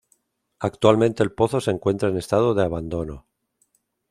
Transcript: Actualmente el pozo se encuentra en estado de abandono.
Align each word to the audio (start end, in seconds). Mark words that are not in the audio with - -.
Actualmente 0.57 1.21
el 1.21 1.31
pozo 1.31 1.61
se 1.61 1.69
encuentra 1.69 2.09
en 2.09 2.17
estado 2.17 2.55
de 2.55 2.63
abandono. 2.63 3.27